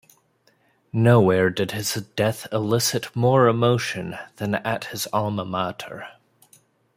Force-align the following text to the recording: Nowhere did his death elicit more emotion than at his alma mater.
Nowhere 0.93 1.51
did 1.51 1.73
his 1.73 1.93
death 1.93 2.47
elicit 2.51 3.15
more 3.15 3.47
emotion 3.47 4.17
than 4.37 4.55
at 4.55 4.85
his 4.85 5.05
alma 5.13 5.45
mater. 5.45 6.07